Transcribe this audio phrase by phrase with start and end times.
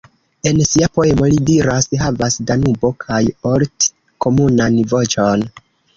[0.51, 3.19] En sia poemo li diras: Havas Danubo kaj
[3.51, 3.89] Olt
[4.27, 5.45] komunan voĉon.